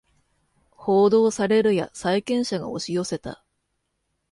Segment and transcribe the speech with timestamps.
[0.71, 3.45] 報道されるや債権者が押し寄せた